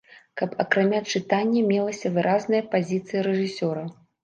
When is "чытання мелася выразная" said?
1.11-2.65